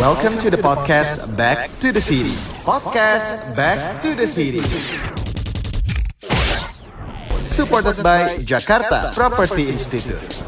Welcome 0.00 0.38
to 0.38 0.48
the 0.48 0.56
podcast 0.56 1.36
Back 1.36 1.68
to 1.80 1.92
the 1.92 2.00
City. 2.00 2.32
Podcast 2.64 3.54
Back 3.54 4.00
to 4.00 4.14
the 4.14 4.26
City. 4.26 4.64
Supported 7.28 8.02
by 8.02 8.40
Jakarta 8.40 9.12
Property 9.12 9.68
Institute. 9.68 10.39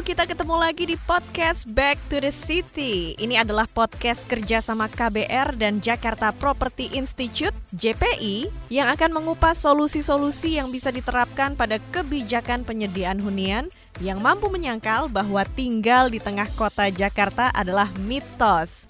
Kita 0.00 0.24
ketemu 0.24 0.56
lagi 0.56 0.88
di 0.88 0.96
podcast 1.04 1.68
Back 1.76 2.00
to 2.08 2.16
the 2.16 2.32
City. 2.32 3.12
Ini 3.20 3.44
adalah 3.44 3.68
podcast 3.68 4.24
kerja 4.24 4.64
sama 4.64 4.88
KBR 4.88 5.60
dan 5.60 5.84
Jakarta 5.84 6.32
Property 6.32 6.88
Institute 6.96 7.52
(JPI) 7.76 8.48
yang 8.72 8.88
akan 8.88 9.12
mengupas 9.12 9.60
solusi-solusi 9.60 10.56
yang 10.56 10.72
bisa 10.72 10.88
diterapkan 10.88 11.52
pada 11.60 11.76
kebijakan 11.92 12.64
penyediaan 12.64 13.20
hunian 13.20 13.68
yang 14.00 14.24
mampu 14.24 14.48
menyangkal 14.48 15.12
bahwa 15.12 15.44
tinggal 15.52 16.08
di 16.08 16.24
tengah 16.24 16.48
kota 16.56 16.88
Jakarta 16.88 17.52
adalah 17.52 17.92
mitos. 18.08 18.88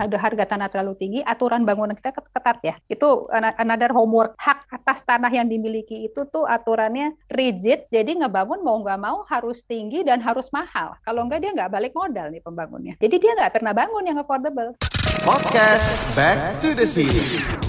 Ada 0.00 0.16
harga 0.16 0.44
tanah 0.56 0.72
terlalu 0.72 0.96
tinggi, 0.96 1.20
aturan 1.20 1.68
bangunan 1.68 1.92
kita 1.92 2.16
ketat 2.16 2.58
ya. 2.64 2.74
Itu 2.88 3.28
another 3.32 3.92
homework. 3.92 4.32
Hak 4.40 4.64
atas 4.72 5.04
tanah 5.04 5.28
yang 5.28 5.46
dimiliki 5.46 6.08
itu 6.08 6.24
tuh 6.32 6.48
aturannya 6.48 7.12
rigid, 7.28 7.84
jadi 7.92 8.24
ngebangun 8.24 8.64
mau 8.64 8.80
nggak 8.80 9.00
mau 9.00 9.28
harus 9.28 9.60
tinggi 9.68 10.00
dan 10.00 10.24
harus 10.24 10.48
mahal. 10.50 10.96
Kalau 11.04 11.28
nggak 11.28 11.40
dia 11.44 11.50
nggak 11.52 11.72
balik 11.72 11.92
modal 11.92 12.32
nih 12.32 12.40
pembangunnya. 12.40 12.94
Jadi 12.96 13.16
dia 13.20 13.32
nggak 13.36 13.60
pernah 13.60 13.76
bangun 13.76 14.08
yang 14.08 14.16
affordable. 14.16 14.72
Podcast 15.20 15.92
Back 16.16 16.56
to 16.64 16.72
the 16.72 16.88
City. 16.88 17.59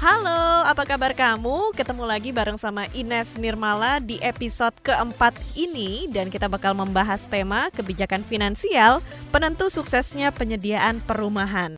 Halo, 0.00 0.64
apa 0.64 0.88
kabar 0.88 1.12
kamu? 1.12 1.76
Ketemu 1.76 2.08
lagi 2.08 2.32
bareng 2.32 2.56
sama 2.56 2.88
Ines 2.96 3.36
Nirmala 3.36 4.00
di 4.00 4.16
episode 4.24 4.72
keempat 4.80 5.36
ini 5.52 6.08
dan 6.08 6.32
kita 6.32 6.48
bakal 6.48 6.72
membahas 6.72 7.20
tema 7.28 7.68
kebijakan 7.68 8.24
finansial 8.24 9.04
penentu 9.28 9.68
suksesnya 9.68 10.32
penyediaan 10.32 11.04
perumahan. 11.04 11.76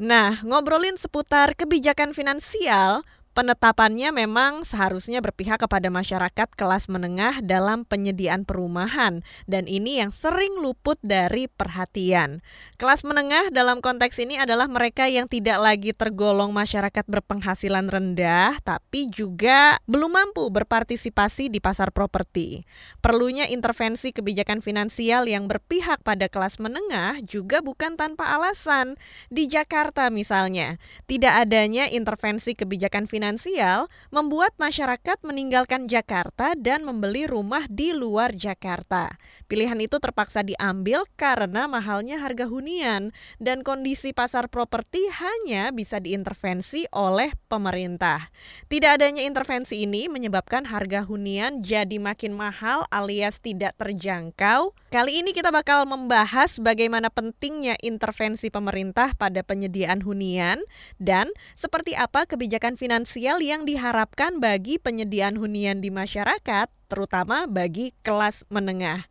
Nah, 0.00 0.40
ngobrolin 0.40 0.96
seputar 0.96 1.52
kebijakan 1.52 2.16
finansial, 2.16 3.04
Penetapannya 3.36 4.16
memang 4.16 4.64
seharusnya 4.64 5.20
berpihak 5.20 5.60
kepada 5.60 5.92
masyarakat 5.92 6.48
kelas 6.56 6.88
menengah 6.88 7.44
dalam 7.44 7.84
penyediaan 7.84 8.48
perumahan 8.48 9.20
dan 9.44 9.68
ini 9.68 10.00
yang 10.00 10.08
sering 10.08 10.56
luput 10.56 10.96
dari 11.04 11.44
perhatian. 11.44 12.40
Kelas 12.80 13.04
menengah 13.04 13.52
dalam 13.52 13.84
konteks 13.84 14.16
ini 14.24 14.40
adalah 14.40 14.64
mereka 14.72 15.04
yang 15.12 15.28
tidak 15.28 15.60
lagi 15.60 15.92
tergolong 15.92 16.48
masyarakat 16.56 17.04
berpenghasilan 17.04 17.92
rendah 17.92 18.56
tapi 18.64 19.12
juga 19.12 19.76
belum 19.84 20.16
mampu 20.16 20.48
berpartisipasi 20.48 21.52
di 21.52 21.60
pasar 21.60 21.92
properti. 21.92 22.64
Perlunya 23.04 23.52
intervensi 23.52 24.16
kebijakan 24.16 24.64
finansial 24.64 25.28
yang 25.28 25.44
berpihak 25.44 26.00
pada 26.00 26.32
kelas 26.32 26.56
menengah 26.56 27.20
juga 27.20 27.60
bukan 27.60 28.00
tanpa 28.00 28.32
alasan. 28.32 28.96
Di 29.28 29.44
Jakarta 29.44 30.08
misalnya, 30.08 30.80
tidak 31.04 31.44
adanya 31.44 31.84
intervensi 31.92 32.56
kebijakan 32.56 33.04
finansial 33.04 33.25
finansial 33.26 33.90
membuat 34.14 34.54
masyarakat 34.54 35.18
meninggalkan 35.26 35.90
Jakarta 35.90 36.54
dan 36.54 36.86
membeli 36.86 37.26
rumah 37.26 37.66
di 37.66 37.90
luar 37.90 38.30
Jakarta. 38.30 39.18
Pilihan 39.50 39.82
itu 39.82 39.98
terpaksa 39.98 40.46
diambil 40.46 41.02
karena 41.18 41.66
mahalnya 41.66 42.22
harga 42.22 42.46
hunian 42.46 43.10
dan 43.42 43.66
kondisi 43.66 44.14
pasar 44.14 44.46
properti 44.46 45.10
hanya 45.10 45.74
bisa 45.74 45.98
diintervensi 45.98 46.86
oleh 46.94 47.34
pemerintah. 47.50 48.30
Tidak 48.70 48.94
adanya 48.94 49.26
intervensi 49.26 49.82
ini 49.82 50.06
menyebabkan 50.06 50.62
harga 50.70 51.02
hunian 51.02 51.66
jadi 51.66 51.98
makin 51.98 52.30
mahal 52.30 52.86
alias 52.94 53.42
tidak 53.42 53.74
terjangkau. 53.74 54.70
Kali 54.94 55.18
ini 55.18 55.34
kita 55.34 55.50
bakal 55.50 55.82
membahas 55.82 56.62
bagaimana 56.62 57.10
pentingnya 57.10 57.74
intervensi 57.82 58.54
pemerintah 58.54 59.18
pada 59.18 59.42
penyediaan 59.42 60.06
hunian 60.06 60.62
dan 61.02 61.26
seperti 61.58 61.98
apa 61.98 62.22
kebijakan 62.22 62.78
finansial 62.78 63.15
finansial 63.16 63.40
yang 63.40 63.64
diharapkan 63.64 64.44
bagi 64.44 64.76
penyediaan 64.76 65.40
hunian 65.40 65.80
di 65.80 65.88
masyarakat, 65.88 66.68
terutama 66.92 67.48
bagi 67.48 67.96
kelas 68.04 68.44
menengah. 68.52 69.08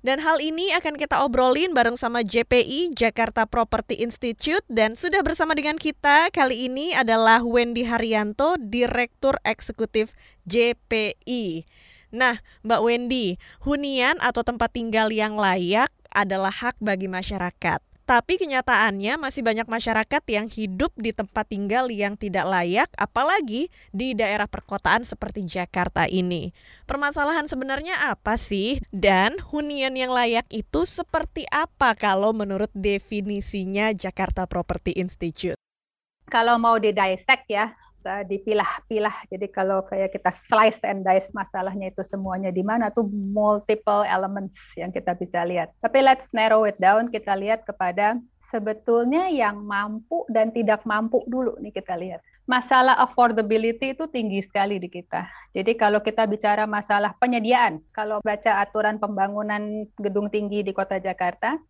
Dan 0.00 0.24
hal 0.24 0.40
ini 0.40 0.72
akan 0.72 0.96
kita 0.96 1.20
obrolin 1.20 1.76
bareng 1.76 2.00
sama 2.00 2.24
JPI 2.24 2.96
Jakarta 2.96 3.44
Property 3.44 4.00
Institute 4.00 4.64
dan 4.72 4.96
sudah 4.96 5.20
bersama 5.20 5.52
dengan 5.52 5.76
kita 5.76 6.32
kali 6.32 6.72
ini 6.72 6.96
adalah 6.96 7.44
Wendy 7.44 7.84
Haryanto, 7.84 8.56
Direktur 8.56 9.36
Eksekutif 9.44 10.16
JPI. 10.48 11.68
Nah, 12.08 12.40
Mbak 12.64 12.80
Wendy, 12.80 13.36
hunian 13.60 14.16
atau 14.24 14.40
tempat 14.40 14.72
tinggal 14.72 15.12
yang 15.12 15.36
layak 15.36 15.92
adalah 16.16 16.48
hak 16.48 16.80
bagi 16.80 17.12
masyarakat. 17.12 17.87
Tapi 18.08 18.40
kenyataannya 18.40 19.20
masih 19.20 19.44
banyak 19.44 19.68
masyarakat 19.68 20.22
yang 20.32 20.48
hidup 20.48 20.96
di 20.96 21.12
tempat 21.12 21.44
tinggal 21.44 21.92
yang 21.92 22.16
tidak 22.16 22.48
layak, 22.48 22.88
apalagi 22.96 23.68
di 23.92 24.16
daerah 24.16 24.48
perkotaan 24.48 25.04
seperti 25.04 25.44
Jakarta 25.44 26.08
ini. 26.08 26.56
Permasalahan 26.88 27.44
sebenarnya 27.52 28.08
apa 28.08 28.40
sih? 28.40 28.80
Dan 28.88 29.36
hunian 29.52 29.92
yang 29.92 30.08
layak 30.08 30.48
itu 30.48 30.88
seperti 30.88 31.44
apa 31.52 31.92
kalau 31.92 32.32
menurut 32.32 32.72
definisinya 32.72 33.92
Jakarta 33.92 34.48
Property 34.48 34.96
Institute? 34.96 35.60
Kalau 36.32 36.56
mau 36.56 36.80
didisek 36.80 37.44
ya, 37.52 37.76
dipilah-pilah. 38.02 39.28
Jadi 39.28 39.46
kalau 39.50 39.84
kayak 39.84 40.14
kita 40.14 40.30
slice 40.32 40.80
and 40.86 41.04
dice 41.04 41.30
masalahnya 41.34 41.90
itu 41.92 42.02
semuanya 42.06 42.48
di 42.48 42.64
mana 42.64 42.88
tuh 42.88 43.06
multiple 43.10 44.06
elements 44.06 44.56
yang 44.78 44.88
kita 44.94 45.12
bisa 45.18 45.42
lihat. 45.44 45.74
Tapi 45.82 45.98
let's 46.00 46.30
narrow 46.32 46.64
it 46.64 46.78
down, 46.80 47.10
kita 47.12 47.34
lihat 47.36 47.66
kepada 47.66 48.16
sebetulnya 48.48 49.28
yang 49.28 49.60
mampu 49.60 50.24
dan 50.32 50.48
tidak 50.50 50.82
mampu 50.88 51.20
dulu 51.28 51.56
nih 51.60 51.72
kita 51.72 51.94
lihat. 51.94 52.20
Masalah 52.48 52.96
affordability 53.04 53.92
itu 53.92 54.08
tinggi 54.08 54.40
sekali 54.40 54.80
di 54.80 54.88
kita. 54.88 55.28
Jadi 55.52 55.76
kalau 55.76 56.00
kita 56.00 56.24
bicara 56.24 56.64
masalah 56.64 57.12
penyediaan, 57.20 57.84
kalau 57.92 58.24
baca 58.24 58.64
aturan 58.64 58.96
pembangunan 58.96 59.84
gedung 60.00 60.32
tinggi 60.32 60.64
di 60.64 60.72
Kota 60.72 60.96
Jakarta, 60.96 61.60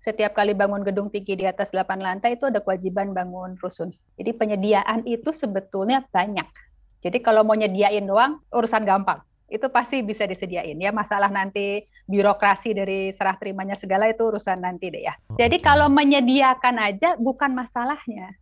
setiap 0.00 0.38
kali 0.38 0.54
bangun 0.54 0.86
gedung 0.86 1.10
tinggi 1.10 1.34
di 1.34 1.44
atas 1.48 1.74
8 1.74 1.98
lantai 1.98 2.38
itu 2.38 2.46
ada 2.46 2.62
kewajiban 2.62 3.10
bangun 3.10 3.58
rusun. 3.58 3.90
Jadi 4.14 4.30
penyediaan 4.36 5.02
itu 5.08 5.34
sebetulnya 5.34 6.06
banyak. 6.14 6.46
Jadi 7.02 7.18
kalau 7.22 7.42
mau 7.42 7.58
nyediain 7.58 8.02
doang 8.06 8.42
urusan 8.50 8.82
gampang. 8.86 9.22
Itu 9.46 9.70
pasti 9.70 10.02
bisa 10.02 10.26
disediain 10.26 10.74
ya. 10.74 10.90
Masalah 10.90 11.30
nanti 11.30 11.86
birokrasi 12.10 12.74
dari 12.74 13.14
serah 13.14 13.38
terimanya 13.38 13.78
segala 13.78 14.10
itu 14.10 14.26
urusan 14.26 14.58
nanti 14.58 14.90
deh 14.90 15.06
ya. 15.06 15.14
Jadi 15.38 15.62
kalau 15.62 15.86
menyediakan 15.86 16.82
aja 16.82 17.14
bukan 17.14 17.54
masalahnya. 17.54 18.34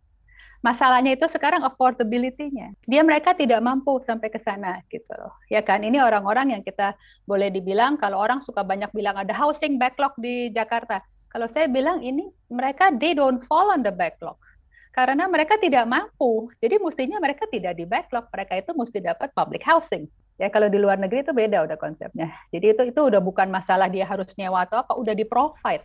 Masalahnya 0.65 1.13
itu 1.13 1.29
sekarang 1.29 1.61
affordability-nya. 1.61 2.73
Dia 2.89 3.05
mereka 3.05 3.37
tidak 3.37 3.61
mampu 3.61 4.01
sampai 4.01 4.33
ke 4.33 4.41
sana 4.41 4.81
gitu 4.89 5.13
loh. 5.13 5.37
Ya 5.45 5.61
kan 5.61 5.85
ini 5.85 6.01
orang-orang 6.01 6.57
yang 6.57 6.65
kita 6.65 6.97
boleh 7.29 7.53
dibilang 7.53 8.01
kalau 8.01 8.17
orang 8.17 8.41
suka 8.41 8.65
banyak 8.65 8.89
bilang 8.89 9.13
ada 9.13 9.29
housing 9.37 9.77
backlog 9.77 10.17
di 10.17 10.49
Jakarta 10.49 11.05
kalau 11.35 11.51
saya 11.51 11.67
bilang 11.67 11.99
ini 11.99 12.31
mereka 12.47 12.95
they 12.95 13.11
don't 13.11 13.43
fall 13.51 13.67
on 13.67 13.83
the 13.83 13.91
backlog 13.91 14.39
karena 14.95 15.27
mereka 15.27 15.59
tidak 15.59 15.83
mampu. 15.83 16.47
Jadi 16.63 16.79
mestinya 16.79 17.19
mereka 17.19 17.43
tidak 17.51 17.75
di 17.75 17.83
backlog, 17.83 18.31
mereka 18.31 18.55
itu 18.55 18.71
mesti 18.71 19.03
dapat 19.03 19.35
public 19.35 19.59
housing. 19.67 20.07
Ya 20.39 20.47
kalau 20.47 20.71
di 20.71 20.79
luar 20.79 20.95
negeri 20.95 21.27
itu 21.27 21.35
beda 21.35 21.67
udah 21.67 21.75
konsepnya. 21.75 22.31
Jadi 22.55 22.71
itu 22.71 22.81
itu 22.87 23.01
udah 23.03 23.19
bukan 23.19 23.51
masalah 23.51 23.91
dia 23.91 24.07
harus 24.07 24.31
nyewa 24.39 24.63
atau 24.63 24.79
apa, 24.79 24.95
udah 24.95 25.11
di 25.11 25.27
provide 25.27 25.83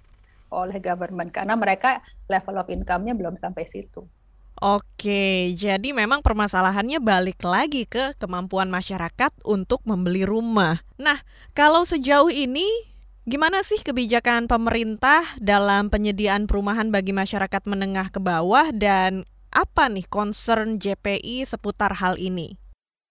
oleh 0.54 0.78
government 0.78 1.34
karena 1.34 1.58
mereka 1.58 1.98
level 2.30 2.62
of 2.62 2.70
income-nya 2.70 3.18
belum 3.18 3.34
sampai 3.34 3.66
situ. 3.66 4.06
Oke, 4.62 5.50
jadi 5.58 5.90
memang 5.90 6.22
permasalahannya 6.22 7.02
balik 7.02 7.42
lagi 7.42 7.90
ke 7.90 8.14
kemampuan 8.22 8.70
masyarakat 8.70 9.34
untuk 9.42 9.82
membeli 9.82 10.22
rumah. 10.22 10.86
Nah, 10.94 11.18
kalau 11.56 11.82
sejauh 11.82 12.30
ini 12.30 12.68
Gimana 13.28 13.60
sih 13.60 13.84
kebijakan 13.84 14.48
pemerintah 14.48 15.20
dalam 15.36 15.92
penyediaan 15.92 16.48
perumahan 16.48 16.88
bagi 16.88 17.12
masyarakat 17.12 17.68
menengah 17.68 18.08
ke 18.08 18.16
bawah 18.16 18.72
dan 18.72 19.28
apa 19.52 19.92
nih 19.92 20.08
concern 20.08 20.80
JPI 20.80 21.44
seputar 21.44 22.00
hal 22.00 22.16
ini? 22.16 22.56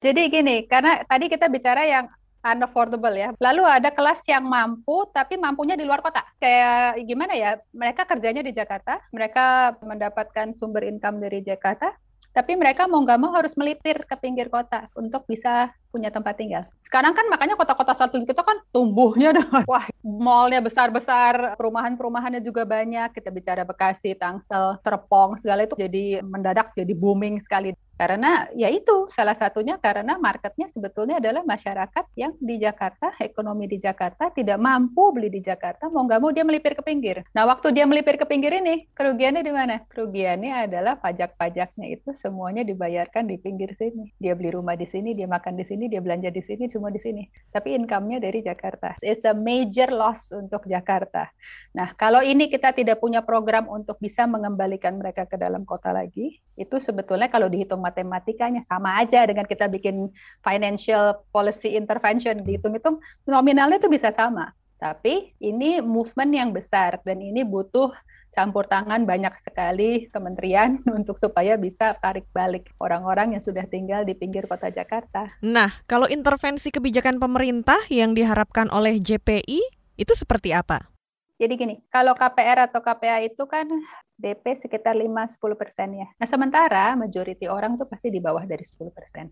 Jadi 0.01 0.33
gini, 0.33 0.65
karena 0.65 1.05
tadi 1.05 1.29
kita 1.29 1.45
bicara 1.45 1.85
yang 1.85 2.09
unaffordable 2.41 3.13
ya. 3.13 3.29
Lalu 3.37 3.61
ada 3.69 3.93
kelas 3.93 4.25
yang 4.25 4.49
mampu 4.49 5.05
tapi 5.13 5.37
mampunya 5.37 5.77
di 5.77 5.85
luar 5.85 6.01
kota. 6.01 6.25
Kayak 6.41 7.05
gimana 7.05 7.37
ya? 7.37 7.61
Mereka 7.69 8.09
kerjanya 8.09 8.41
di 8.41 8.49
Jakarta, 8.49 8.97
mereka 9.13 9.77
mendapatkan 9.77 10.57
sumber 10.57 10.89
income 10.89 11.21
dari 11.21 11.45
Jakarta, 11.45 11.93
tapi 12.33 12.57
mereka 12.57 12.89
mau 12.89 13.05
nggak 13.05 13.19
mau 13.21 13.29
harus 13.37 13.53
melipir 13.53 14.09
ke 14.09 14.15
pinggir 14.17 14.49
kota 14.49 14.89
untuk 14.97 15.29
bisa 15.29 15.69
punya 15.89 16.13
tempat 16.13 16.37
tinggal. 16.37 16.63
Sekarang 16.85 17.13
kan 17.13 17.25
makanya 17.29 17.57
kota-kota 17.57 17.93
satelit 17.93 18.29
kita 18.29 18.41
kan 18.45 18.57
tumbuhnya 18.73 19.33
dengan 19.37 19.65
wah 19.65 19.85
mallnya 20.01 20.61
besar-besar, 20.63 21.57
perumahan-perumahannya 21.59 22.41
juga 22.41 22.63
banyak. 22.63 23.13
Kita 23.13 23.29
bicara 23.29 23.67
Bekasi, 23.67 24.15
Tangsel, 24.15 24.79
Serpong, 24.81 25.37
segala 25.41 25.65
itu 25.65 25.75
jadi 25.77 26.23
mendadak 26.25 26.73
jadi 26.73 26.93
booming 26.93 27.41
sekali. 27.41 27.75
Karena 27.99 28.47
ya 28.55 28.71
itu 28.71 29.11
salah 29.11 29.35
satunya 29.35 29.75
karena 29.75 30.15
marketnya 30.15 30.71
sebetulnya 30.71 31.19
adalah 31.19 31.43
masyarakat 31.43 32.15
yang 32.15 32.31
di 32.39 32.55
Jakarta, 32.55 33.11
ekonomi 33.19 33.67
di 33.67 33.75
Jakarta 33.83 34.31
tidak 34.31 34.55
mampu 34.55 35.11
beli 35.11 35.27
di 35.27 35.43
Jakarta, 35.43 35.91
mau 35.91 36.07
nggak 36.07 36.19
mau 36.23 36.31
dia 36.31 36.47
melipir 36.47 36.79
ke 36.79 36.83
pinggir. 36.87 37.27
Nah 37.35 37.43
waktu 37.43 37.75
dia 37.75 37.83
melipir 37.83 38.15
ke 38.15 38.23
pinggir 38.23 38.55
ini, 38.55 38.87
kerugiannya 38.95 39.43
di 39.43 39.51
mana? 39.51 39.83
Kerugiannya 39.91 40.71
adalah 40.71 40.95
pajak-pajaknya 40.95 41.91
itu 41.91 42.15
semuanya 42.15 42.63
dibayarkan 42.63 43.27
di 43.27 43.35
pinggir 43.35 43.75
sini. 43.75 44.15
Dia 44.15 44.31
beli 44.31 44.55
rumah 44.55 44.79
di 44.79 44.87
sini, 44.87 45.11
dia 45.11 45.27
makan 45.27 45.59
di 45.59 45.67
sini, 45.67 45.78
dia 45.87 46.03
belanja 46.03 46.33
di 46.33 46.41
sini, 46.43 46.67
semua 46.67 46.91
di 46.91 46.99
sini. 46.99 47.23
Tapi 47.53 47.77
income-nya 47.79 48.19
dari 48.19 48.43
Jakarta. 48.43 48.99
It's 48.99 49.23
a 49.23 49.31
major 49.31 49.93
loss 49.93 50.33
untuk 50.35 50.67
Jakarta. 50.67 51.31
Nah 51.77 51.95
kalau 51.95 52.19
ini 52.19 52.51
kita 52.51 52.75
tidak 52.75 52.99
punya 52.99 53.23
program 53.23 53.69
untuk 53.71 54.01
bisa 54.01 54.27
mengembalikan 54.27 54.99
mereka 54.99 55.23
ke 55.29 55.39
dalam 55.39 55.63
kota 55.63 55.93
lagi, 55.93 56.41
itu 56.59 56.75
sebetulnya 56.81 57.31
kalau 57.31 57.47
dihitung 57.47 57.79
matematikanya 57.79 58.65
sama 58.67 58.99
aja 58.99 59.23
dengan 59.23 59.47
kita 59.47 59.69
bikin 59.71 60.11
financial 60.43 61.23
policy 61.31 61.77
intervention 61.77 62.43
dihitung-hitung 62.43 62.99
nominalnya 63.29 63.79
itu 63.79 63.87
bisa 63.87 64.09
sama. 64.11 64.51
Tapi 64.79 65.35
ini 65.43 65.83
movement 65.83 66.31
yang 66.31 66.49
besar 66.55 67.03
dan 67.03 67.19
ini 67.19 67.43
butuh 67.43 67.91
campur 68.39 68.71
tangan 68.71 69.03
banyak 69.03 69.35
sekali 69.43 70.07
kementerian 70.15 70.79
untuk 70.97 71.19
supaya 71.19 71.59
bisa 71.59 71.99
tarik 71.99 72.23
balik 72.31 72.71
orang-orang 72.79 73.35
yang 73.35 73.43
sudah 73.43 73.67
tinggal 73.67 74.07
di 74.07 74.15
pinggir 74.15 74.47
kota 74.47 74.71
Jakarta. 74.71 75.35
Nah, 75.43 75.83
kalau 75.83 76.07
intervensi 76.07 76.71
kebijakan 76.71 77.19
pemerintah 77.19 77.83
yang 77.91 78.15
diharapkan 78.15 78.71
oleh 78.71 79.03
JPI 79.03 79.59
itu 79.99 80.13
seperti 80.15 80.55
apa? 80.55 80.87
Jadi 81.35 81.53
gini, 81.55 81.75
kalau 81.91 82.15
KPR 82.15 82.71
atau 82.71 82.79
KPA 82.79 83.27
itu 83.27 83.43
kan 83.47 83.67
DP 84.15 84.59
sekitar 84.59 84.95
5-10 84.95 85.39
persen 85.55 85.87
ya. 85.95 86.07
Nah 86.19 86.27
sementara 86.27 86.95
majority 86.99 87.47
orang 87.47 87.79
tuh 87.79 87.87
pasti 87.87 88.11
di 88.11 88.19
bawah 88.19 88.43
dari 88.43 88.63
10 88.67 88.75
persen. 88.91 89.31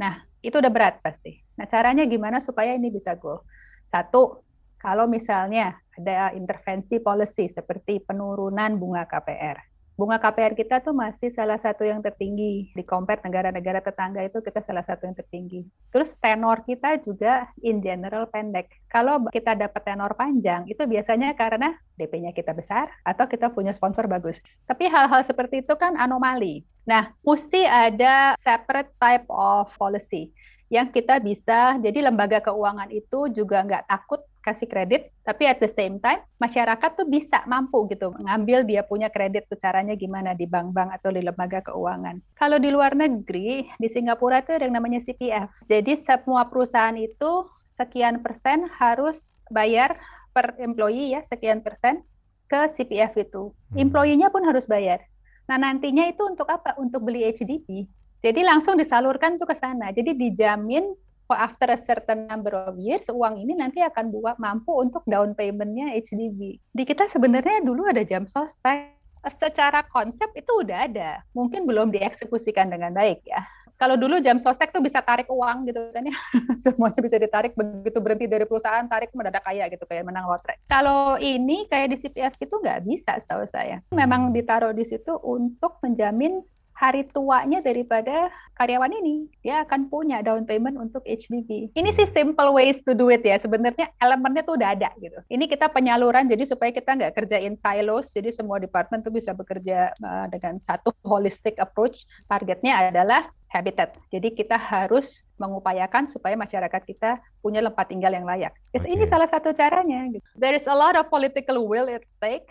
Nah 0.00 0.24
itu 0.40 0.56
udah 0.56 0.72
berat 0.72 1.04
pasti. 1.04 1.36
Nah 1.60 1.68
caranya 1.68 2.08
gimana 2.08 2.40
supaya 2.40 2.72
ini 2.72 2.88
bisa 2.88 3.12
go? 3.20 3.44
Satu, 3.92 4.40
kalau 4.84 5.08
misalnya 5.08 5.80
ada 5.96 6.36
intervensi 6.36 7.00
policy 7.00 7.48
seperti 7.48 8.04
penurunan 8.04 8.76
bunga 8.76 9.08
KPR 9.08 9.74
bunga 9.94 10.18
KPR 10.18 10.58
kita 10.58 10.82
tuh 10.82 10.90
masih 10.90 11.30
salah 11.30 11.54
satu 11.54 11.86
yang 11.86 12.02
tertinggi 12.02 12.74
di 12.74 12.82
compare 12.82 13.22
negara-negara 13.22 13.78
tetangga 13.78 14.26
itu 14.26 14.42
kita 14.42 14.58
salah 14.58 14.82
satu 14.82 15.06
yang 15.06 15.14
tertinggi. 15.14 15.62
Terus 15.94 16.18
tenor 16.18 16.66
kita 16.66 16.98
juga 16.98 17.46
in 17.62 17.78
general 17.78 18.26
pendek. 18.26 18.74
Kalau 18.90 19.22
kita 19.30 19.54
dapat 19.54 19.82
tenor 19.86 20.18
panjang 20.18 20.66
itu 20.66 20.82
biasanya 20.82 21.38
karena 21.38 21.78
DP-nya 21.94 22.34
kita 22.34 22.50
besar 22.50 22.90
atau 23.06 23.30
kita 23.30 23.54
punya 23.54 23.70
sponsor 23.70 24.10
bagus. 24.10 24.42
Tapi 24.66 24.90
hal-hal 24.90 25.22
seperti 25.22 25.62
itu 25.62 25.74
kan 25.78 25.94
anomali. 25.94 26.66
Nah, 26.84 27.14
mesti 27.22 27.64
ada 27.64 28.34
separate 28.42 28.92
type 28.98 29.24
of 29.30 29.70
policy 29.78 30.34
yang 30.72 30.88
kita 30.90 31.20
bisa, 31.20 31.76
jadi 31.78 32.08
lembaga 32.08 32.40
keuangan 32.40 32.88
itu 32.90 33.28
juga 33.32 33.62
nggak 33.64 33.84
takut 33.88 34.20
kasih 34.44 34.68
kredit, 34.68 35.08
tapi 35.24 35.48
at 35.48 35.56
the 35.56 35.70
same 35.72 35.96
time 36.00 36.20
masyarakat 36.36 36.90
tuh 37.00 37.08
bisa 37.08 37.40
mampu 37.48 37.88
gitu 37.88 38.12
ngambil 38.12 38.68
dia 38.68 38.84
punya 38.84 39.08
kredit 39.08 39.48
tuh 39.48 39.56
caranya 39.56 39.96
gimana 39.96 40.36
di 40.36 40.44
bank-bank 40.44 41.00
atau 41.00 41.08
di 41.12 41.24
lembaga 41.24 41.64
keuangan. 41.64 42.20
Kalau 42.36 42.60
di 42.60 42.68
luar 42.68 42.92
negeri 42.92 43.64
di 43.80 43.88
Singapura 43.88 44.44
itu 44.44 44.52
ada 44.52 44.68
yang 44.68 44.76
namanya 44.76 45.00
CPF. 45.00 45.48
Jadi 45.64 45.96
semua 45.96 46.44
perusahaan 46.44 46.96
itu 46.96 47.48
sekian 47.74 48.20
persen 48.20 48.68
harus 48.76 49.18
bayar 49.48 49.96
per 50.36 50.58
employee 50.60 51.16
ya 51.16 51.24
sekian 51.24 51.64
persen 51.64 52.04
ke 52.50 52.60
CPF 52.76 53.16
itu. 53.16 53.50
Hmm. 53.72 53.88
Employee-nya 53.88 54.28
pun 54.28 54.44
harus 54.44 54.68
bayar. 54.68 55.00
Nah 55.48 55.56
nantinya 55.56 56.08
itu 56.08 56.24
untuk 56.24 56.48
apa? 56.48 56.76
Untuk 56.76 57.04
beli 57.04 57.24
HDP. 57.24 57.88
Jadi 58.24 58.40
langsung 58.40 58.80
disalurkan 58.80 59.36
tuh 59.36 59.44
ke 59.44 59.52
sana. 59.60 59.92
Jadi 59.92 60.16
dijamin 60.16 60.88
after 61.28 61.68
a 61.68 61.78
certain 61.84 62.24
number 62.24 62.56
of 62.56 62.80
years 62.80 63.04
uang 63.12 63.36
ini 63.36 63.52
nanti 63.52 63.84
akan 63.84 64.08
buat 64.08 64.40
mampu 64.40 64.72
untuk 64.80 65.04
down 65.04 65.36
paymentnya 65.36 65.92
HDB. 65.92 66.56
Di 66.72 66.82
kita 66.88 67.04
sebenarnya 67.04 67.60
dulu 67.60 67.84
ada 67.84 68.00
jam 68.00 68.24
sostek. 68.24 68.96
Secara 69.24 69.84
konsep 69.88 70.28
itu 70.36 70.52
udah 70.52 70.84
ada, 70.84 71.24
mungkin 71.32 71.64
belum 71.64 71.88
dieksekusikan 71.88 72.68
dengan 72.68 72.92
baik 72.92 73.24
ya. 73.24 73.40
Kalau 73.80 73.96
dulu 73.96 74.20
jam 74.20 74.36
sostek 74.36 74.68
tuh 74.68 74.84
bisa 74.84 75.00
tarik 75.00 75.32
uang 75.32 75.64
gitu 75.64 75.80
kan 75.96 76.04
ya, 76.04 76.16
semuanya 76.64 77.00
bisa 77.00 77.16
ditarik 77.16 77.56
begitu 77.56 78.04
berhenti 78.04 78.28
dari 78.28 78.44
perusahaan 78.44 78.84
tarik 78.84 79.16
mendadak 79.16 79.40
kaya 79.40 79.64
gitu 79.72 79.88
kayak 79.88 80.04
menang 80.04 80.28
lotre. 80.28 80.60
Kalau 80.68 81.16
ini 81.16 81.64
kayak 81.72 81.88
di 81.88 81.96
CPF 82.04 82.36
itu 82.36 82.52
nggak 82.52 82.84
bisa 82.84 83.16
setahu 83.16 83.48
saya. 83.48 83.80
Memang 83.96 84.28
ditaruh 84.28 84.76
di 84.76 84.84
situ 84.84 85.16
untuk 85.24 85.80
menjamin 85.80 86.44
hari 86.74 87.06
tuanya 87.08 87.62
daripada 87.62 88.28
karyawan 88.58 88.90
ini. 89.02 89.30
Dia 89.42 89.62
akan 89.66 89.90
punya 89.90 90.22
down 90.22 90.46
payment 90.46 90.78
untuk 90.78 91.02
HDB. 91.06 91.74
Ini 91.74 91.90
sih 91.94 92.06
simple 92.10 92.50
ways 92.54 92.82
to 92.82 92.94
do 92.94 93.10
it 93.10 93.22
ya. 93.22 93.38
Sebenarnya 93.38 93.90
elemennya 93.98 94.42
tuh 94.42 94.58
udah 94.58 94.74
ada 94.74 94.90
gitu. 94.98 95.18
Ini 95.30 95.46
kita 95.46 95.70
penyaluran 95.70 96.26
jadi 96.26 96.44
supaya 96.46 96.70
kita 96.74 96.94
nggak 96.98 97.14
kerjain 97.14 97.54
silos. 97.58 98.10
Jadi 98.10 98.34
semua 98.34 98.58
department 98.58 99.06
tuh 99.06 99.14
bisa 99.14 99.30
bekerja 99.34 99.94
uh, 99.98 100.26
dengan 100.30 100.58
satu 100.62 100.90
holistic 101.06 101.58
approach. 101.62 102.06
Targetnya 102.26 102.90
adalah 102.90 103.30
habitat. 103.54 103.94
Jadi 104.10 104.34
kita 104.34 104.58
harus 104.58 105.22
mengupayakan 105.38 106.10
supaya 106.10 106.34
masyarakat 106.34 106.82
kita 106.82 107.22
punya 107.38 107.62
tempat 107.62 107.86
tinggal 107.86 108.10
yang 108.10 108.26
layak. 108.26 108.54
Okay. 108.74 108.94
Ini 108.94 109.06
salah 109.06 109.30
satu 109.30 109.54
caranya. 109.54 110.10
Gitu. 110.10 110.24
There 110.34 110.54
is 110.54 110.66
a 110.66 110.74
lot 110.74 110.98
of 110.98 111.06
political 111.06 111.62
will 111.66 111.86
at 111.86 112.02
stake. 112.10 112.50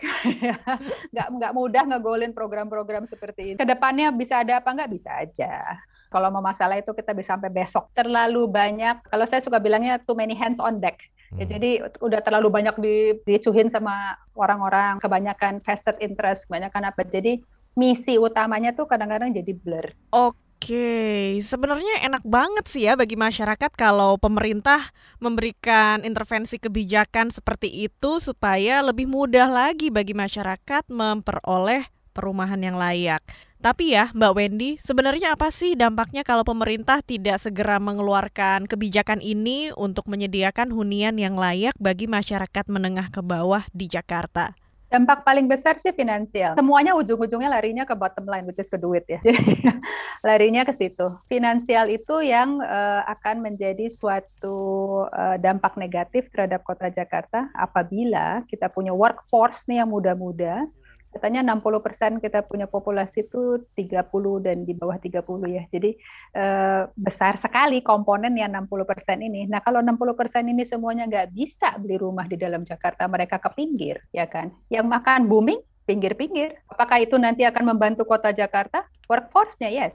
nggak 1.12 1.28
nggak 1.28 1.52
mudah 1.52 1.82
ngegolin 1.84 2.32
program-program 2.32 3.04
seperti 3.04 3.54
ini. 3.54 3.58
Ke 3.60 3.68
depannya 3.68 4.08
bisa 4.12 4.40
ada 4.40 4.64
apa 4.64 4.72
nggak 4.72 4.92
bisa 4.92 5.10
aja. 5.12 5.76
Kalau 6.08 6.30
mau 6.30 6.44
masalah 6.44 6.78
itu 6.78 6.94
kita 6.94 7.10
bisa 7.10 7.34
sampai 7.34 7.50
besok. 7.50 7.90
Terlalu 7.92 8.46
banyak. 8.46 9.02
Kalau 9.10 9.26
saya 9.26 9.42
suka 9.42 9.58
bilangnya 9.58 9.98
too 9.98 10.14
many 10.14 10.32
hands 10.38 10.62
on 10.62 10.78
deck. 10.78 11.02
Ya, 11.34 11.42
hmm. 11.42 11.50
jadi 11.50 11.70
udah 11.98 12.20
terlalu 12.22 12.48
banyak 12.54 12.76
di, 12.78 12.96
dicuhin 13.26 13.66
sama 13.66 14.14
orang-orang, 14.38 15.02
kebanyakan 15.02 15.58
vested 15.66 15.98
interest, 15.98 16.46
kebanyakan 16.46 16.94
apa. 16.94 17.02
Jadi 17.02 17.42
misi 17.74 18.14
utamanya 18.14 18.70
tuh 18.70 18.86
kadang-kadang 18.86 19.34
jadi 19.34 19.52
blur. 19.58 19.86
Oke. 20.14 20.43
Oke, 20.64 21.44
sebenarnya 21.44 22.08
enak 22.08 22.24
banget 22.24 22.64
sih 22.72 22.88
ya 22.88 22.96
bagi 22.96 23.20
masyarakat 23.20 23.68
kalau 23.76 24.16
pemerintah 24.16 24.80
memberikan 25.20 26.00
intervensi 26.00 26.56
kebijakan 26.56 27.28
seperti 27.28 27.84
itu 27.84 28.16
supaya 28.16 28.80
lebih 28.80 29.04
mudah 29.04 29.44
lagi 29.44 29.92
bagi 29.92 30.16
masyarakat 30.16 30.88
memperoleh 30.88 31.84
perumahan 32.16 32.64
yang 32.64 32.80
layak. 32.80 33.20
Tapi 33.60 33.92
ya, 33.92 34.08
Mbak 34.16 34.32
Wendy, 34.32 34.80
sebenarnya 34.80 35.36
apa 35.36 35.52
sih 35.52 35.76
dampaknya 35.76 36.24
kalau 36.24 36.48
pemerintah 36.48 37.04
tidak 37.04 37.44
segera 37.44 37.76
mengeluarkan 37.76 38.64
kebijakan 38.64 39.20
ini 39.20 39.68
untuk 39.76 40.08
menyediakan 40.08 40.72
hunian 40.72 41.20
yang 41.20 41.36
layak 41.36 41.76
bagi 41.76 42.08
masyarakat 42.08 42.64
menengah 42.72 43.12
ke 43.12 43.20
bawah 43.20 43.68
di 43.76 43.84
Jakarta? 43.84 44.56
Dampak 44.94 45.26
paling 45.26 45.50
besar 45.50 45.74
sih 45.82 45.90
finansial. 45.90 46.54
Semuanya 46.54 46.94
ujung-ujungnya 46.94 47.50
larinya 47.50 47.82
ke 47.82 47.98
bottom 47.98 48.30
line, 48.30 48.46
which 48.46 48.62
is 48.62 48.70
ke 48.70 48.78
duit 48.78 49.02
ya. 49.10 49.18
Jadi 49.26 49.42
larinya 50.28 50.62
ke 50.62 50.70
situ. 50.78 51.10
Finansial 51.26 51.90
itu 51.90 52.22
yang 52.22 52.62
uh, 52.62 53.02
akan 53.10 53.42
menjadi 53.42 53.90
suatu 53.90 55.02
uh, 55.10 55.34
dampak 55.42 55.74
negatif 55.74 56.30
terhadap 56.30 56.62
kota 56.62 56.94
Jakarta 56.94 57.50
apabila 57.58 58.46
kita 58.46 58.70
punya 58.70 58.94
workforce 58.94 59.66
nih 59.66 59.82
yang 59.82 59.90
muda-muda 59.90 60.70
katanya 61.14 61.54
60% 61.54 62.18
kita 62.18 62.42
punya 62.42 62.66
populasi 62.66 63.30
itu 63.30 63.62
30 63.78 64.02
dan 64.42 64.66
di 64.66 64.74
bawah 64.74 64.98
30 64.98 65.22
ya. 65.46 65.62
Jadi 65.70 65.94
eh, 66.34 66.82
besar 66.90 67.38
sekali 67.38 67.80
komponen 67.86 68.34
yang 68.34 68.50
60% 68.66 69.22
ini. 69.22 69.46
Nah, 69.46 69.62
kalau 69.62 69.78
60% 69.78 70.42
ini 70.50 70.66
semuanya 70.66 71.06
nggak 71.06 71.30
bisa 71.30 71.78
beli 71.78 72.02
rumah 72.02 72.26
di 72.26 72.34
dalam 72.34 72.66
Jakarta, 72.66 73.06
mereka 73.06 73.38
ke 73.38 73.50
pinggir, 73.54 74.02
ya 74.10 74.26
kan? 74.26 74.50
Yang 74.66 74.86
makan 74.90 75.30
booming 75.30 75.62
pinggir-pinggir. 75.86 76.58
Apakah 76.66 76.98
itu 76.98 77.14
nanti 77.20 77.46
akan 77.46 77.76
membantu 77.76 78.02
kota 78.08 78.34
Jakarta? 78.34 78.88
Workforce-nya 79.06 79.70
yes. 79.70 79.94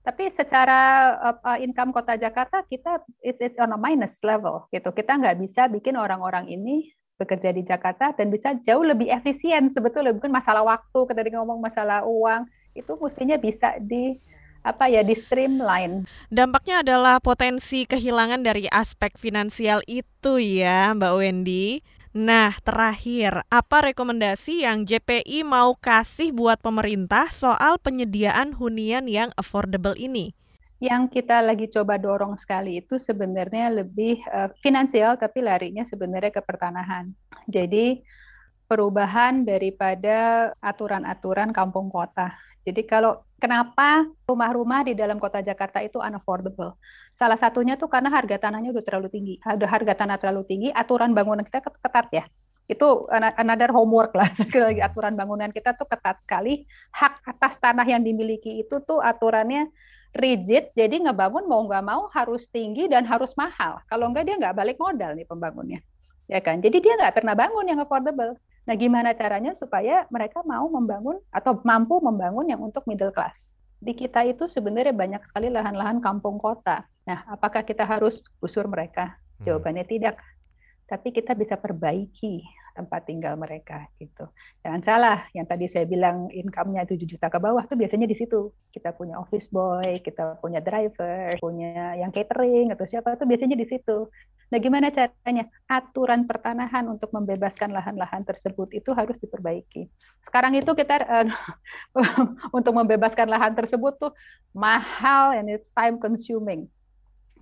Tapi 0.00 0.32
secara 0.32 1.12
uh, 1.44 1.58
income 1.60 1.92
kota 1.92 2.16
Jakarta 2.16 2.64
kita 2.64 3.04
it's, 3.20 3.36
it's 3.36 3.58
on 3.60 3.76
a 3.76 3.78
minus 3.78 4.16
level 4.24 4.64
gitu. 4.72 4.88
Kita 4.96 5.20
nggak 5.20 5.36
bisa 5.36 5.68
bikin 5.68 6.00
orang-orang 6.00 6.48
ini 6.48 6.88
bekerja 7.20 7.52
di 7.52 7.62
Jakarta 7.68 8.16
dan 8.16 8.32
bisa 8.32 8.56
jauh 8.64 8.80
lebih 8.80 9.12
efisien 9.12 9.68
sebetulnya 9.68 10.16
bukan 10.16 10.32
masalah 10.32 10.64
waktu 10.64 10.98
tadi 11.12 11.36
ngomong 11.36 11.60
masalah 11.60 12.08
uang 12.08 12.48
itu 12.72 12.96
mestinya 12.96 13.36
bisa 13.36 13.76
di 13.76 14.16
apa 14.60 14.88
ya 14.88 15.00
di 15.04 15.16
streamline. 15.16 16.04
Dampaknya 16.28 16.84
adalah 16.84 17.16
potensi 17.20 17.84
kehilangan 17.88 18.44
dari 18.44 18.68
aspek 18.68 19.16
finansial 19.16 19.80
itu 19.88 20.36
ya, 20.40 20.92
Mbak 20.92 21.14
Wendy. 21.16 21.80
Nah, 22.10 22.58
terakhir, 22.66 23.46
apa 23.48 23.86
rekomendasi 23.92 24.66
yang 24.66 24.82
JPI 24.82 25.46
mau 25.46 25.78
kasih 25.78 26.34
buat 26.34 26.58
pemerintah 26.58 27.30
soal 27.30 27.78
penyediaan 27.78 28.58
hunian 28.58 29.06
yang 29.06 29.30
affordable 29.38 29.94
ini? 29.94 30.34
Yang 30.80 31.20
kita 31.20 31.44
lagi 31.44 31.68
coba 31.68 32.00
dorong 32.00 32.40
sekali 32.40 32.80
itu 32.80 32.96
sebenarnya 32.96 33.68
lebih 33.68 34.24
uh, 34.32 34.48
finansial, 34.64 35.20
tapi 35.20 35.44
larinya 35.44 35.84
sebenarnya 35.84 36.32
ke 36.32 36.40
pertanahan. 36.40 37.12
Jadi 37.44 38.00
perubahan 38.64 39.44
daripada 39.44 40.50
aturan-aturan 40.56 41.52
kampung 41.52 41.92
kota. 41.92 42.32
Jadi 42.64 42.88
kalau 42.88 43.20
kenapa 43.36 44.08
rumah-rumah 44.24 44.88
di 44.88 44.96
dalam 44.96 45.20
kota 45.20 45.44
Jakarta 45.44 45.84
itu 45.84 46.00
unaffordable? 46.00 46.80
Salah 47.12 47.36
satunya 47.36 47.76
tuh 47.76 47.92
karena 47.92 48.08
harga 48.08 48.40
tanahnya 48.40 48.72
udah 48.72 48.84
terlalu 48.84 49.12
tinggi. 49.12 49.34
Ada 49.44 49.68
harga 49.68 49.92
tanah 50.00 50.16
terlalu 50.16 50.48
tinggi, 50.48 50.68
aturan 50.72 51.12
bangunan 51.12 51.44
kita 51.44 51.60
ketat 51.60 52.08
ya 52.08 52.24
itu 52.70 52.86
another 53.10 53.74
homework 53.74 54.14
lah 54.14 54.30
lagi 54.70 54.78
aturan 54.78 55.18
bangunan 55.18 55.50
kita 55.50 55.74
tuh 55.74 55.90
ketat 55.90 56.22
sekali 56.22 56.70
hak 56.94 57.26
atas 57.26 57.58
tanah 57.58 57.82
yang 57.82 57.98
dimiliki 58.06 58.62
itu 58.62 58.78
tuh 58.86 59.02
aturannya 59.02 59.66
rigid 60.10 60.74
jadi 60.74 60.96
ngebangun 61.06 61.46
mau 61.46 61.62
nggak 61.66 61.84
mau 61.86 62.10
harus 62.10 62.50
tinggi 62.50 62.90
dan 62.90 63.06
harus 63.06 63.34
mahal. 63.38 63.78
Kalau 63.86 64.10
nggak 64.10 64.24
dia 64.26 64.36
nggak 64.38 64.56
balik 64.56 64.76
modal 64.76 65.14
nih 65.14 65.26
pembangunnya 65.26 65.80
ya 66.30 66.38
kan? 66.38 66.62
Jadi 66.62 66.78
dia 66.78 66.94
nggak 66.94 67.22
pernah 67.22 67.34
bangun 67.34 67.66
yang 67.66 67.82
affordable. 67.82 68.38
Nah 68.64 68.74
gimana 68.78 69.10
caranya 69.18 69.52
supaya 69.58 70.06
mereka 70.14 70.46
mau 70.46 70.70
membangun 70.70 71.18
atau 71.34 71.58
mampu 71.66 71.98
membangun 71.98 72.46
yang 72.46 72.62
untuk 72.62 72.86
middle 72.86 73.10
class? 73.10 73.58
Di 73.82 73.96
kita 73.96 74.22
itu 74.28 74.46
sebenarnya 74.46 74.94
banyak 74.94 75.22
sekali 75.26 75.50
lahan-lahan 75.50 75.98
kampung 75.98 76.38
kota. 76.38 76.86
Nah 77.08 77.26
apakah 77.26 77.66
kita 77.66 77.82
harus 77.82 78.22
usur 78.38 78.70
mereka? 78.70 79.18
Hmm. 79.40 79.48
jawabannya 79.48 79.88
tidak. 79.88 80.20
Tapi 80.84 81.10
kita 81.10 81.32
bisa 81.32 81.56
perbaiki 81.56 82.44
tempat 82.80 83.04
tinggal 83.04 83.36
mereka 83.36 83.84
gitu. 84.00 84.24
Jangan 84.64 84.80
salah, 84.80 85.18
yang 85.36 85.44
tadi 85.44 85.68
saya 85.68 85.84
bilang 85.84 86.32
income-nya 86.32 86.88
7 86.88 86.96
juta 87.04 87.28
ke 87.28 87.36
bawah 87.36 87.60
tuh 87.68 87.76
biasanya 87.76 88.08
di 88.08 88.16
situ. 88.16 88.48
Kita 88.72 88.96
punya 88.96 89.20
office 89.20 89.52
boy, 89.52 90.00
kita 90.00 90.40
punya 90.40 90.64
driver, 90.64 91.36
punya 91.36 92.00
yang 92.00 92.08
catering 92.08 92.72
atau 92.72 92.88
siapa 92.88 93.20
tuh 93.20 93.28
biasanya 93.28 93.60
di 93.60 93.68
situ. 93.68 94.08
Nah, 94.50 94.58
gimana 94.58 94.88
caranya? 94.88 95.46
Aturan 95.68 96.24
pertanahan 96.24 96.88
untuk 96.88 97.12
membebaskan 97.12 97.70
lahan-lahan 97.70 98.24
tersebut 98.24 98.72
itu 98.74 98.90
harus 98.96 99.20
diperbaiki. 99.20 99.86
Sekarang 100.26 100.56
itu 100.56 100.72
kita 100.72 101.04
uh, 101.04 101.28
untuk 102.58 102.72
membebaskan 102.74 103.28
lahan 103.28 103.52
tersebut 103.54 104.00
tuh 104.00 104.12
mahal 104.56 105.36
and 105.36 105.52
it's 105.52 105.70
time 105.76 106.00
consuming 106.00 106.66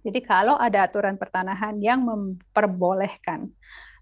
jadi 0.09 0.21
kalau 0.23 0.54
ada 0.57 0.87
aturan 0.87 1.18
pertanahan 1.18 1.76
yang 1.83 2.07
memperbolehkan 2.07 3.50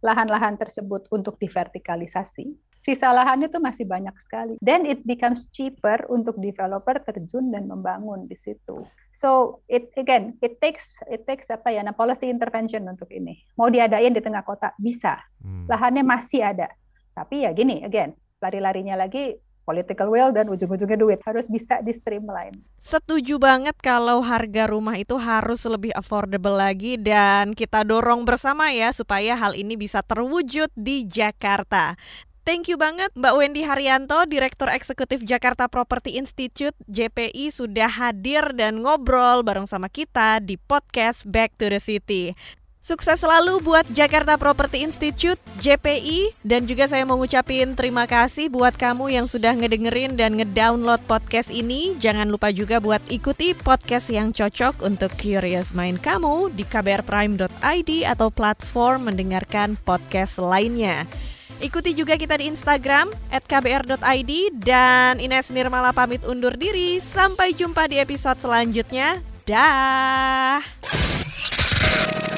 lahan-lahan 0.07 0.55
tersebut 0.55 1.11
untuk 1.11 1.35
divertikalisasi, 1.43 2.55
sisa 2.87 3.11
lahan 3.11 3.43
itu 3.43 3.59
masih 3.59 3.83
banyak 3.83 4.15
sekali. 4.23 4.55
Then 4.63 4.87
it 4.87 5.03
becomes 5.03 5.51
cheaper 5.51 6.07
untuk 6.07 6.39
developer 6.39 7.03
terjun 7.03 7.51
dan 7.51 7.67
membangun 7.67 8.31
di 8.31 8.39
situ. 8.39 8.87
So 9.11 9.61
it 9.67 9.91
again 9.99 10.39
it 10.39 10.63
takes 10.63 10.87
it 11.11 11.27
takes 11.27 11.51
apa 11.51 11.75
ya, 11.75 11.83
nah 11.83 11.99
policy 11.99 12.31
intervention 12.31 12.87
untuk 12.87 13.11
ini. 13.11 13.35
Mau 13.59 13.67
diadain 13.67 14.15
di 14.15 14.23
tengah 14.23 14.47
kota 14.47 14.71
bisa, 14.79 15.19
hmm. 15.43 15.67
lahannya 15.67 16.07
masih 16.07 16.47
ada. 16.47 16.71
Tapi 17.11 17.43
ya 17.43 17.51
gini, 17.51 17.83
again 17.83 18.15
lari-larinya 18.37 19.01
lagi 19.01 19.33
political 19.67 20.15
will 20.15 20.31
dan 20.31 20.47
ujung-ujungnya 20.47 20.95
duit 20.95 21.21
harus 21.27 21.45
bisa 21.51 21.83
di 21.83 21.91
streamline. 21.91 22.55
Setuju 22.79 23.43
banget 23.43 23.75
kalau 23.83 24.23
harga 24.23 24.71
rumah 24.71 24.95
itu 24.95 25.19
harus 25.19 25.67
lebih 25.67 25.91
affordable 25.99 26.55
lagi 26.55 26.95
dan 26.95 27.53
kita 27.53 27.83
dorong 27.83 28.23
bersama 28.23 28.71
ya 28.71 28.95
supaya 28.95 29.35
hal 29.35 29.59
ini 29.59 29.75
bisa 29.75 30.07
terwujud 30.07 30.71
di 30.79 31.03
Jakarta. 31.05 31.99
Thank 32.47 32.71
you 32.71 32.79
banget 32.79 33.11
Mbak 33.19 33.35
Wendy 33.35 33.67
Haryanto, 33.67 34.23
Direktur 34.23 34.71
Eksekutif 34.71 35.27
Jakarta 35.27 35.67
Property 35.67 36.15
Institute 36.15 36.79
JPI 36.87 37.51
sudah 37.51 37.91
hadir 37.91 38.55
dan 38.55 38.87
ngobrol 38.87 39.43
bareng 39.43 39.67
sama 39.67 39.91
kita 39.91 40.39
di 40.39 40.55
podcast 40.55 41.27
Back 41.27 41.59
to 41.59 41.67
the 41.67 41.83
City. 41.83 42.39
Sukses 42.87 43.19
selalu 43.19 43.67
buat 43.67 43.83
Jakarta 43.91 44.39
Property 44.39 44.87
Institute, 44.87 45.43
JPI, 45.59 46.39
dan 46.47 46.71
juga 46.71 46.87
saya 46.87 47.03
mau 47.03 47.19
ngucapin 47.19 47.75
terima 47.75 48.07
kasih 48.07 48.47
buat 48.47 48.79
kamu 48.79 49.11
yang 49.11 49.27
sudah 49.27 49.59
ngedengerin 49.59 50.15
dan 50.15 50.39
ngedownload 50.39 51.03
podcast 51.11 51.51
ini. 51.51 51.99
Jangan 51.99 52.31
lupa 52.31 52.55
juga 52.55 52.79
buat 52.79 53.03
ikuti 53.11 53.59
podcast 53.59 54.07
yang 54.15 54.31
cocok 54.31 54.87
untuk 54.87 55.11
curious 55.19 55.75
mind 55.75 55.99
kamu 55.99 56.55
di 56.55 56.63
kbrprime.id 56.63 57.91
atau 58.07 58.31
platform 58.31 59.11
mendengarkan 59.11 59.75
podcast 59.83 60.39
lainnya. 60.39 61.11
Ikuti 61.59 61.91
juga 61.91 62.15
kita 62.15 62.39
di 62.39 62.55
Instagram 62.55 63.11
at 63.35 63.43
kbr.id 63.51 64.63
dan 64.63 65.19
Ines 65.19 65.51
Nirmala 65.51 65.91
pamit 65.91 66.23
undur 66.23 66.55
diri. 66.55 67.03
Sampai 67.03 67.51
jumpa 67.51 67.91
di 67.91 67.99
episode 67.99 68.39
selanjutnya. 68.39 69.19
Dah. 69.43 70.63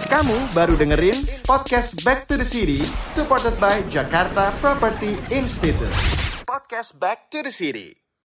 Kamu 0.08 0.56
baru 0.56 0.72
dengerin 0.72 1.20
podcast 1.44 2.00
Back 2.00 2.24
to 2.32 2.40
the 2.40 2.46
City 2.48 2.80
supported 3.12 3.52
by 3.60 3.84
Jakarta 3.92 4.56
Property 4.56 5.20
Institute. 5.28 5.92
Podcast 6.48 6.96
Back 6.96 7.28
to 7.28 7.44
the 7.44 7.52
City. 7.52 8.07